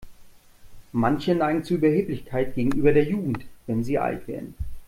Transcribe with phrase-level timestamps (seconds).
[0.93, 4.55] Manche neigen zu Überheblichkeit gegenüber der Jugend, wenn sie alt werden.